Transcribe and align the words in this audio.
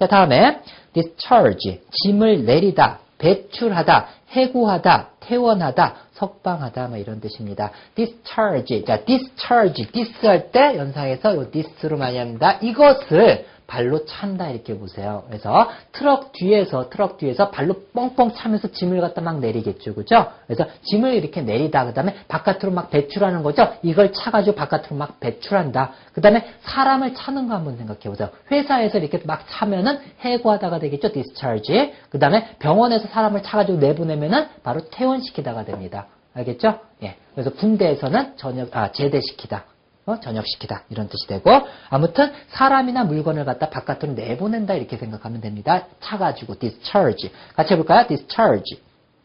자, 0.00 0.06
다음에 0.06 0.62
discharge, 0.94 1.82
짐을 1.92 2.46
내리다, 2.46 3.00
배출하다, 3.18 4.08
해고하다, 4.30 5.08
퇴원하다, 5.20 5.94
석방하다, 6.12 6.88
뭐 6.88 6.96
이런 6.96 7.20
뜻입니다. 7.20 7.70
discharge, 7.94 8.82
자, 8.86 9.04
discharge, 9.04 9.86
dis 9.92 10.26
할 10.26 10.50
때 10.50 10.78
연상해서 10.78 11.36
요 11.36 11.50
dis로 11.50 11.98
많이 11.98 12.16
합니다. 12.16 12.58
이것을 12.62 13.44
발로 13.70 14.04
찬다 14.04 14.50
이렇게 14.50 14.76
보세요. 14.76 15.22
그래서 15.28 15.70
트럭 15.92 16.32
뒤에서 16.32 16.90
트럭 16.90 17.18
뒤에서 17.18 17.50
발로 17.50 17.74
뻥뻥 17.94 18.34
차면서 18.34 18.72
짐을 18.72 19.00
갖다 19.00 19.20
막 19.20 19.38
내리겠죠, 19.38 19.94
그죠? 19.94 20.26
그래서 20.48 20.66
짐을 20.82 21.14
이렇게 21.14 21.40
내리다 21.40 21.86
그 21.86 21.94
다음에 21.94 22.16
바깥으로 22.26 22.72
막 22.72 22.90
배출하는 22.90 23.44
거죠. 23.44 23.72
이걸 23.84 24.12
차가지고 24.12 24.56
바깥으로 24.56 24.96
막 24.96 25.20
배출한다. 25.20 25.92
그 26.12 26.20
다음에 26.20 26.44
사람을 26.62 27.14
차는 27.14 27.46
거 27.46 27.54
한번 27.54 27.76
생각해 27.76 28.00
보세요. 28.00 28.30
회사에서 28.50 28.98
이렇게 28.98 29.20
막 29.24 29.44
차면은 29.48 30.00
해고하다가 30.18 30.80
되겠죠, 30.80 31.12
discharge. 31.12 31.94
그 32.10 32.18
다음에 32.18 32.56
병원에서 32.58 33.06
사람을 33.06 33.44
차가지고 33.44 33.78
내보내면은 33.78 34.48
바로 34.64 34.80
퇴원시키다가 34.90 35.64
됩니다. 35.64 36.08
알겠죠? 36.34 36.80
예. 37.04 37.14
그래서 37.34 37.50
군대에서는 37.50 38.36
전역 38.36 38.76
아 38.76 38.90
제대시키다. 38.90 39.64
어, 40.06 40.18
전역시키다. 40.20 40.84
이런 40.90 41.08
뜻이 41.08 41.26
되고 41.26 41.50
아무튼 41.88 42.32
사람이나 42.48 43.04
물건을 43.04 43.44
갖다 43.44 43.70
바깥으로 43.70 44.12
내보낸다. 44.14 44.74
이렇게 44.74 44.96
생각하면 44.96 45.40
됩니다. 45.40 45.86
차가지고 46.00 46.58
discharge. 46.58 47.30
같이 47.54 47.74
해볼까요? 47.74 48.06
discharge 48.06 48.80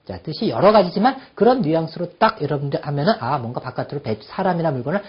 자 0.06 0.20
뜻이 0.20 0.50
여러 0.50 0.72
가지지만 0.72 1.18
그런 1.34 1.62
뉘앙스로 1.62 2.18
딱 2.20 2.42
여러분들 2.42 2.80
하면은 2.86 3.14
아 3.20 3.38
뭔가 3.40 3.60
바깥으로 3.60 4.02
배, 4.02 4.18
사람이나 4.22 4.72
물건을 4.72 5.02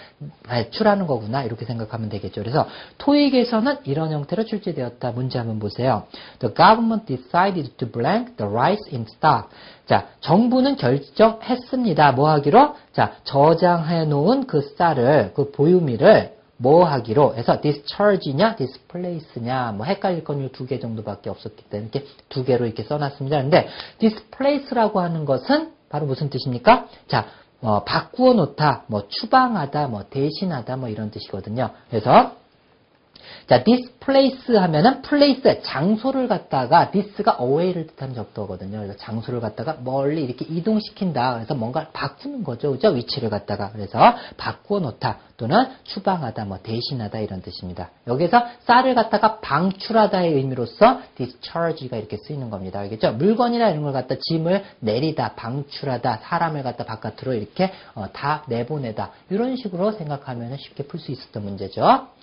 배출하는 0.43 1.05
거구나 1.05 1.43
이렇게 1.43 1.65
생각하면 1.65 2.09
되겠죠. 2.09 2.41
그래서 2.41 2.67
토익에서는 2.97 3.77
이런 3.83 4.11
형태로 4.11 4.45
출제되었다. 4.45 5.11
문제 5.11 5.37
한번 5.37 5.59
보세요. 5.59 6.07
The 6.39 6.53
government 6.53 7.05
decided 7.05 7.77
to 7.77 7.91
blank 7.91 8.35
the 8.37 8.51
rice 8.51 8.91
in 8.91 9.05
stock. 9.07 9.49
자, 9.85 10.07
정부는 10.21 10.75
결정했습니다. 10.75 12.11
뭐 12.13 12.29
하기로? 12.29 12.75
자, 12.91 13.13
저장해 13.23 14.05
놓은 14.05 14.47
그 14.47 14.61
쌀을, 14.77 15.33
그 15.33 15.51
보유미를 15.51 16.36
뭐 16.57 16.85
하기로 16.85 17.35
해서 17.35 17.61
discharge냐, 17.61 18.55
displace냐, 18.55 19.73
뭐 19.73 19.85
헷갈릴 19.85 20.23
건 20.23 20.41
이 20.43 20.49
두 20.51 20.65
개 20.65 20.79
정도밖에 20.79 21.29
없었기 21.29 21.65
때문에 21.69 21.89
이렇게 21.93 22.07
두 22.29 22.43
개로 22.43 22.65
이렇게 22.65 22.83
써놨습니다. 22.83 23.41
근데 23.41 23.67
displace라고 23.99 24.99
하는 24.99 25.25
것은 25.25 25.71
바로 25.89 26.05
무슨 26.05 26.29
뜻입니까? 26.29 26.87
자, 27.07 27.27
어, 27.61 27.83
바꾸어 27.83 28.33
놓다, 28.33 28.83
뭐 28.87 29.07
추방하다, 29.07 29.87
뭐 29.87 30.03
대신하다, 30.09 30.77
뭐 30.77 30.89
이런 30.89 31.11
뜻이거든요. 31.11 31.69
그래서 31.89 32.33
자, 33.47 33.63
displace 33.63 34.57
하면은 34.57 35.01
place, 35.01 35.61
장소를 35.63 36.27
갖다가 36.27 36.91
this가 36.91 37.37
away를 37.39 37.87
뜻하는 37.87 38.15
접두어거든요. 38.15 38.79
그래서 38.79 38.95
장소를 38.97 39.39
갖다가 39.39 39.77
멀리 39.83 40.23
이렇게 40.23 40.45
이동시킨다. 40.45 41.35
그래서 41.35 41.53
뭔가 41.53 41.89
바꾸는 41.93 42.43
거죠. 42.43 42.71
그죠? 42.71 42.89
위치를 42.89 43.29
갖다가. 43.29 43.71
그래서 43.71 43.99
바꾸어 44.37 44.79
놓다 44.79 45.19
또는 45.37 45.67
추방하다, 45.83 46.45
뭐 46.45 46.59
대신하다 46.63 47.19
이런 47.19 47.41
뜻입니다. 47.41 47.91
여기서 48.07 48.43
쌀을 48.65 48.95
갖다가 48.95 49.39
방출하다의 49.39 50.33
의미로서 50.33 51.01
discharge가 51.15 51.97
이렇게 51.97 52.17
쓰이는 52.17 52.49
겁니다. 52.49 52.79
알겠죠? 52.79 53.13
물건이나 53.13 53.69
이런 53.69 53.83
걸 53.83 53.93
갖다 53.93 54.15
짐을 54.19 54.65
내리다, 54.79 55.35
방출하다, 55.35 56.21
사람을 56.23 56.63
갖다 56.63 56.85
바깥으로 56.85 57.33
이렇게 57.33 57.71
어, 57.93 58.07
다 58.11 58.43
내보내다. 58.47 59.11
이런 59.29 59.55
식으로 59.55 59.91
생각하면 59.91 60.57
쉽게 60.57 60.83
풀 60.83 60.99
수 60.99 61.11
있었던 61.11 61.43
문제죠. 61.43 62.07